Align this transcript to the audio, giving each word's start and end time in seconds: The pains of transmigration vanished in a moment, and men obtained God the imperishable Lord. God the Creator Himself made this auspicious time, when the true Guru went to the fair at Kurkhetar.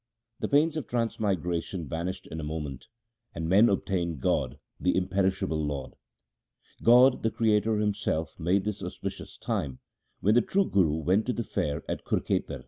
The 0.39 0.47
pains 0.47 0.75
of 0.77 0.87
transmigration 0.87 1.87
vanished 1.87 2.25
in 2.25 2.39
a 2.39 2.43
moment, 2.43 2.87
and 3.35 3.47
men 3.47 3.69
obtained 3.69 4.19
God 4.19 4.57
the 4.79 4.97
imperishable 4.97 5.63
Lord. 5.63 5.93
God 6.81 7.21
the 7.21 7.29
Creator 7.29 7.77
Himself 7.77 8.39
made 8.39 8.63
this 8.63 8.81
auspicious 8.81 9.37
time, 9.37 9.77
when 10.19 10.33
the 10.33 10.41
true 10.41 10.65
Guru 10.67 10.95
went 10.97 11.27
to 11.27 11.33
the 11.33 11.43
fair 11.43 11.83
at 11.87 12.03
Kurkhetar. 12.03 12.59